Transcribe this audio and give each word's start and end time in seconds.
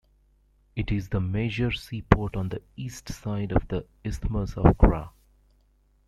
It 0.75 0.91
is 0.91 1.09
the 1.09 1.19
major 1.21 1.71
seaport 1.71 2.35
on 2.35 2.49
the 2.49 2.63
east 2.75 3.09
side 3.13 3.51
of 3.51 3.67
the 3.67 3.85
Isthmus 4.03 4.57
of 4.57 4.75
Kra. 4.79 5.11